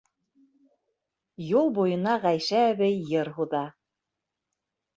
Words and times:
Юл 1.59 1.69
буйына 1.75 2.17
Ғәйшә 2.25 2.65
әбей 2.73 2.99
йыр 3.13 3.33
һуҙа. 3.39 3.65